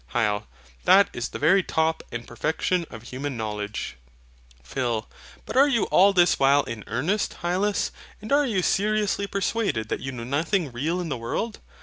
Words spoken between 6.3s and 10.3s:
while in earnest, Hylas; and are you seriously persuaded that you know